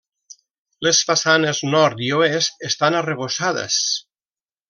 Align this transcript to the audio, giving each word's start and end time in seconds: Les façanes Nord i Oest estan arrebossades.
Les 0.87 1.01
façanes 1.09 1.59
Nord 1.75 2.01
i 2.07 2.09
Oest 2.21 2.65
estan 2.71 2.99
arrebossades. 3.01 3.77